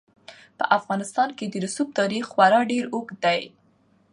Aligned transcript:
په 0.57 0.65
افغانستان 0.77 1.29
کې 1.37 1.45
د 1.49 1.55
رسوب 1.65 1.87
تاریخ 1.99 2.23
خورا 2.33 2.59
ډېر 2.71 2.85
اوږد 2.93 3.17
دی. 3.25 3.41